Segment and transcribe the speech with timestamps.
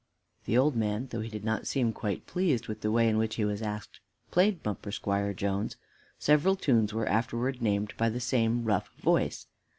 [0.45, 3.35] '"The old man, though he did not seem quite pleased with the way in which
[3.35, 3.99] he was asked,
[4.31, 5.75] played "Bumper Squire Jones."
[6.17, 9.45] Several tunes were afterwards named by the same rough voice.